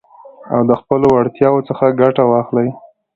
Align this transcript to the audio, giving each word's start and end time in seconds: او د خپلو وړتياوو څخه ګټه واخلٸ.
او 0.53 0.61
د 0.69 0.71
خپلو 0.81 1.05
وړتياوو 1.13 1.65
څخه 1.69 1.85
ګټه 2.01 2.23
واخلٸ. 2.31 2.67